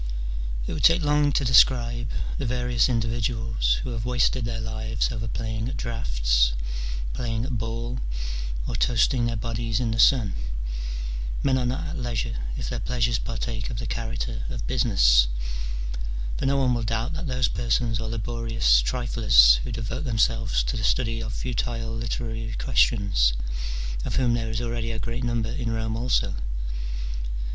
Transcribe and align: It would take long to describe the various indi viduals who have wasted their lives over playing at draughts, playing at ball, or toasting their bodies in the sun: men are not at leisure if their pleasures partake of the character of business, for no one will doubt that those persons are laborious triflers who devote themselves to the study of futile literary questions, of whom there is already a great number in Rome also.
It 0.65 0.73
would 0.73 0.83
take 0.83 1.03
long 1.03 1.31
to 1.33 1.45
describe 1.45 2.09
the 2.39 2.45
various 2.47 2.89
indi 2.89 3.07
viduals 3.07 3.75
who 3.83 3.91
have 3.91 4.03
wasted 4.03 4.45
their 4.45 4.59
lives 4.59 5.11
over 5.11 5.27
playing 5.27 5.69
at 5.69 5.77
draughts, 5.77 6.53
playing 7.13 7.45
at 7.45 7.59
ball, 7.59 7.99
or 8.67 8.75
toasting 8.75 9.27
their 9.27 9.35
bodies 9.35 9.79
in 9.79 9.91
the 9.91 9.99
sun: 9.99 10.33
men 11.43 11.59
are 11.59 11.67
not 11.67 11.87
at 11.89 11.99
leisure 11.99 12.37
if 12.57 12.67
their 12.67 12.79
pleasures 12.79 13.19
partake 13.19 13.69
of 13.69 13.77
the 13.77 13.85
character 13.85 14.41
of 14.49 14.65
business, 14.65 15.27
for 16.35 16.47
no 16.47 16.57
one 16.57 16.73
will 16.73 16.81
doubt 16.81 17.13
that 17.13 17.27
those 17.27 17.47
persons 17.47 17.99
are 17.99 18.09
laborious 18.09 18.81
triflers 18.81 19.59
who 19.65 19.71
devote 19.71 20.03
themselves 20.03 20.63
to 20.63 20.75
the 20.75 20.83
study 20.83 21.21
of 21.21 21.31
futile 21.31 21.95
literary 21.95 22.55
questions, 22.57 23.33
of 24.03 24.15
whom 24.15 24.33
there 24.33 24.49
is 24.49 24.61
already 24.63 24.89
a 24.89 24.97
great 24.97 25.23
number 25.23 25.51
in 25.51 25.69
Rome 25.69 25.95
also. 25.95 26.33